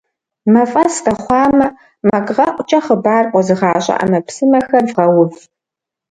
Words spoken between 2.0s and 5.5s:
макъгъэӏукӏэ хъыбар къозыгъащӏэ ӏэмэпсымэхэр вгъэув!.